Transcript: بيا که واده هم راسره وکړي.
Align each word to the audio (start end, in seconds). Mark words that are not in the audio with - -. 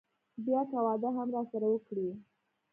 بيا 0.45 0.61
که 0.69 0.77
واده 0.85 1.09
هم 1.17 1.27
راسره 1.35 1.67
وکړي. 1.69 2.07